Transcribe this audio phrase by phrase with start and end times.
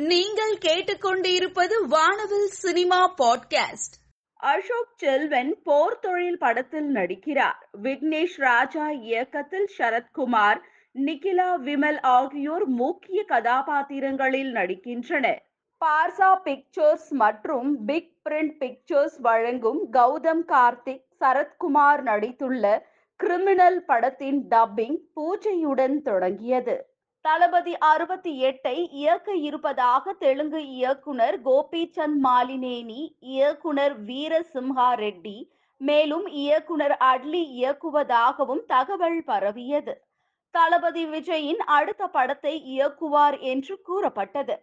[0.00, 3.94] நீங்கள் கேட்டுக்கொண்டிருப்பது Vaanavil cinema podcast.
[4.36, 7.66] Ashok Selvan Por Thozhil படத்தில் நடிக்கிறார்.
[7.82, 10.60] விக்னேஷ் ராஜா இயக்கத்தில் சரத்குமார்
[10.94, 15.38] நிகிலா விமல் ஆகியோர் முக்கிய கதாபாத்திரங்களில் நடிக்கின்றனர்.
[15.84, 22.82] பார்சா பிக்சர்ஸ் மற்றும் பிக் பிரிண்ட் பிக்சர்ஸ் வழங்கும் கௌதம் கார்த்திக் சரத்குமார் நடித்துள்ள
[23.16, 26.88] கிரிமினல் படத்தின் டப்பிங் பூஜையுடன் தொடங்கியது.
[27.24, 35.36] தளபதி அறுபத்தி எட்டை இயக்க இருப்பதாக தெலுங்கு இயக்குனர் கோபிச்சந்த் மாலினேனி இயக்குனர் வீரசிம்ஹா ரெட்டி
[35.80, 39.94] மேலும் இயக்குனர் அட்லி இயக்குவதாகவும் தகவல் பரவியது.
[40.54, 44.56] தளபதி விஜயின் அடுத்த படத்தை இயக்குவார் என்று கூறப்பட்டது.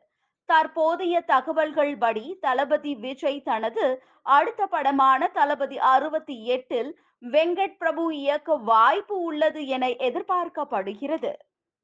[0.49, 3.85] தற்போதைய தகவல்கள் படி தளபதி விஜய் தனது
[4.21, 6.91] அடுத்த படமான தளபதி அறுபத்தி எட்டில்
[7.23, 11.31] வெங்கட் பிரபு இயக்க வாய்ப்பு உள்ளது என எதிர்பார்க்கப்படுகிறது.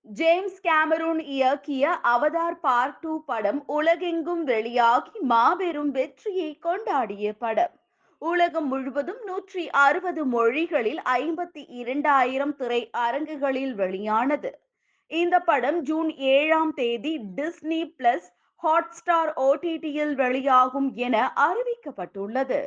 [0.05, 7.73] ஜேம்ஸ் கேமரூன் இயக்கிய அவதார் பார்ட் டூ படம் உலகெங்கும் வெளியாகி மாபெரும் வெற்றியை கொண்டாடிய படம்.
[8.21, 14.51] உலகம் முழுவதும் நூற்றி அறுபது மொழிகளில் ஐம்பத்தி இரண்டாயிரம் திரை அரங்குகளில் வெளியானது.
[15.07, 18.29] இந்த படம் ஜூன் ஏழாம் தேதி டிஸ்னி பிளஸ்
[18.63, 22.61] ஹாட்ஸ்டார் ஓடிடியில் வெளியாகும் என அறிவிக்கப்பட்டுள்ளது.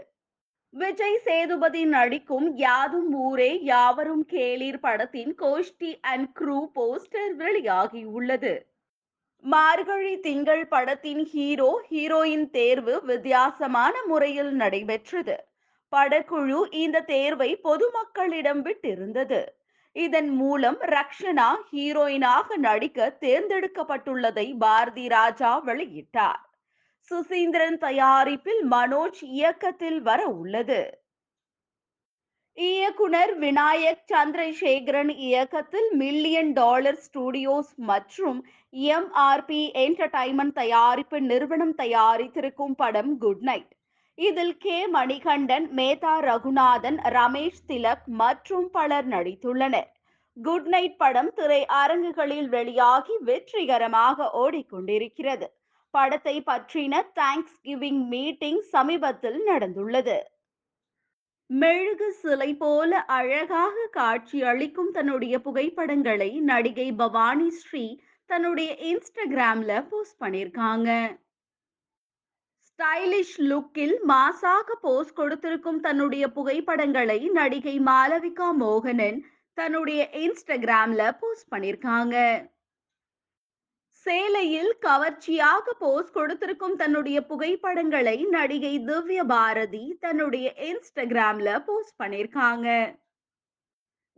[0.80, 8.52] விஜய் சேதுபதி நடிக்கும் யாதும் ஊரே யாவரும் கேளீர் படத்தின் கோஷ்டி அண்ட் க்ரூ போஸ்டர் வெளியாகியுள்ளது.
[9.44, 15.36] மார்கழி திங்கள் படத்தின் ஹீரோ ஹீரோயின் தேர்வு வித்தியாசமான முறையில் நடைபெற்றது.
[15.92, 19.40] படக்குழு இந்த தேர்வை பொதுமக்களிடம் விட்டிருந்தது.
[19.96, 26.42] இதன் மூலம் ரக்ஷனா ஹீரோயினாக நடிக்க தேர்ந்தெடுக்கப்பட்டுள்ளதை பாரதி ராஜா வெளியிட்டார்.
[27.10, 30.78] சுசீந்திரன் தயாரிப்பில் மனோஜ் இயக்கத்தில் வர உள்ளது.
[32.58, 38.38] இயக்குனர் விநாயக் சந்திரசேகரன் இயக்கத்தில் மில்லியன் டாலர் ஸ்டுடியோஸ் மற்றும்
[38.72, 43.72] எம்ஆர்பி என்டர்டைன்மெண்ட் தயாரிப்பு நிறுவனம் தயாரித்திருக்கும் படம் குட் நைட்
[44.18, 44.78] இதில் கே.
[44.86, 49.88] மணிகண்டன் மேதா ரகுநாதன் ரமேஷ் திலக் மற்றும் பலர் நடித்துள்ளனர்.
[50.36, 55.48] குட் நைட் படம் திரை அரங்குகளில் வெளியாகி வெற்றிகரமாக ஓடிக்கொண்டிருக்கிறது.
[55.96, 60.16] படத்தை பற்றின தேங்க்ஸ் கிவிங் மீட்டிங் சமீபத்தில் நடந்துள்ளது.
[61.50, 67.84] மெழுகு சிலை போல அழகாக காட்சி அளிக்கும் தன்னுடைய புகைப்படங்களை நடிகை பவானி ஸ்ரீ
[68.30, 70.90] தன்னுடைய இன்ஸ்டாகிராம்ல போஸ்ட் பண்ணியிருக்காங்க.
[72.68, 79.20] ஸ்டைலிஷ் லுக்கில் மாசாக போஸ்ட் கொடுத்திருக்கும் தன்னுடைய புகைப்படங்களை நடிகை மாலவிகா மோகனன்
[79.58, 82.16] தன்னுடைய இன்ஸ்டாகிராம்ல போஸ்ட் பண்ணியிருக்காங்க.
[84.06, 92.68] சேலையில் கவர்ச்சியாக போஸ் கொடுத்திருக்கும் தன்னுடைய புகைப்படங்களை நடிகை திவ்ய பாரதி தன்னுடைய இன்ஸ்டாகிராம்ல போஸ்ட் பண்ணிருக்காங்க.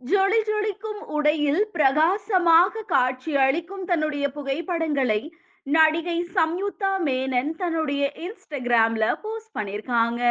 [0.01, 5.21] ஜொலி ஜொலிக்கும் உடையில் பிரகாசமாக காட்சி அளிக்கும் தன்னுடைய புகைப்படங்களை
[5.67, 10.21] நடிகை சம்யுக்தா மேனன் தன்னுடைய இன்ஸ்டாகிராம்ல போஸ்ட் பண்ணிருக்காங்க.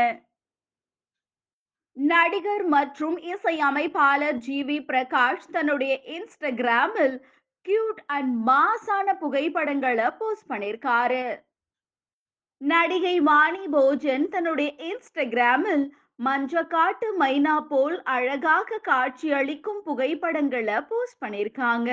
[1.96, 7.16] நடிகர் மற்றும் இசை அமைப்பாளர் ஜி வி பிரகாஷ் தன்னுடைய இன்ஸ்டாகிராமில்
[7.68, 11.24] கியூட் அண்ட் மாசான புகைப்படங்களை போஸ்ட் பண்ணிருக்காரு.
[12.60, 15.84] நடிகை வாணி போஜன் தன்னுடைய இன்ஸ்டாகிராமில்
[16.24, 21.90] மஞ்சக்காட்டு மைனா போல் அழகாக காட்சி அளிக்கும் புகைப்படங்களை போஸ்ட் பண்ணிருக்காங்க.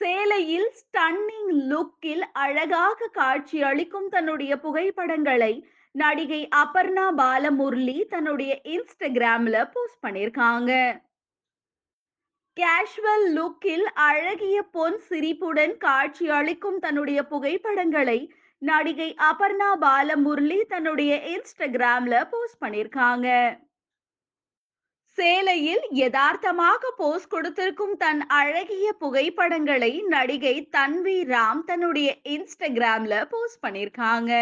[0.00, 5.52] சேலையில் ஸ்டன்னிங் லுக்கில் அழகாக காட்சி அளிக்கும் தன்னுடைய புகைப்படங்களை
[5.94, 10.72] நடிகை அபர்ணா பாலமுரளி தன்னுடைய இன்ஸ்டாகிராம்ல போஸ்ட் பண்ணிருக்காங்க.
[12.56, 18.18] கேஷுவல் லுக்கில் அழகிய பொன் சிரிப்புடன் காட்சி அளிக்கும் தன்னுடைய புகைப்படங்களை
[18.62, 23.28] நடிகை அபர்ணா பாலமுரளி தன்னுடைய இன்ஸ்டாகிராம்ல போஸ்ட் பண்ணிருக்காங்க.
[25.18, 34.32] சேலையில் யதார்த்தமாக போஸ்ட் கொடுத்திருக்கும் தன் அழகிய புகைப்படங்களை நடிகை தன்வி ராம் தன்னுடைய இன்ஸ்டாகிராம்ல போஸ்ட் பண்ணிருக்காங்க.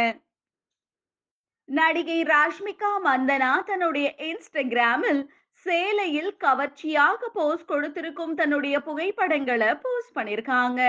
[1.69, 5.21] நடிகை ராஷ்மிகா மந்தனா தன்னுடைய இன்ஸ்டாகிராமில்
[5.67, 10.83] சேலையில் கவர்ச்சியாக போஸ்ட் கொடுத்திருக்கும் தன்னுடைய புகைப்படங்களை போஸ்ட் பண்ணிருக்காங்க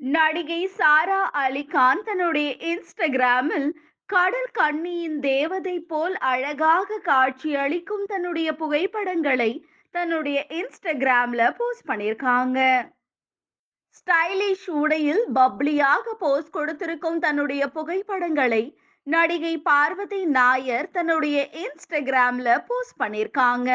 [0.00, 3.68] நடிகை சாரா அலிகான் தன்னுடைய இன்ஸ்டாகிராமில்
[4.08, 9.50] கடல் கண்ணியின் தேவதை போல் அழகாக காட்சி அளிக்கும் தன்னுடைய புகைப்படங்களை
[9.94, 12.60] தன்னுடைய இன்ஸ்டாகிராம்ல போஸ்ட் பண்ணிருக்காங்க
[13.96, 18.62] ஸ்டைலிஷ் உடையில் பப்ளியாக போஸ்ட் கொடுத்திருக்கும் தன்னுடைய புகைப்படங்களை
[19.12, 23.70] நடிகை பார்வதி நாயர் தன்னுடைய இன்ஸ்டாகிராம்ல போஸ்ட் பண்ணிருக்காங்க.